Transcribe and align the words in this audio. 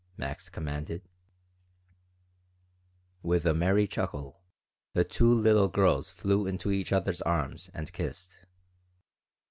Max 0.17 0.49
commanded 0.49 1.03
With 3.21 3.45
a 3.45 3.53
merry 3.53 3.85
chuckle 3.85 4.41
the 4.93 5.03
two 5.03 5.31
little 5.31 5.67
girls 5.67 6.09
flew 6.09 6.47
into 6.47 6.71
each 6.71 6.91
other's 6.91 7.21
arms 7.21 7.69
and 7.71 7.93
kissed. 7.93 8.39